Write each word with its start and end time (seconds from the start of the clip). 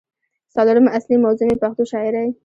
څلورمه 0.53 0.89
اصلي 0.97 1.15
موضوع 1.25 1.45
مې 1.49 1.55
پښتو 1.61 1.83
شاعرۍ 1.91 2.29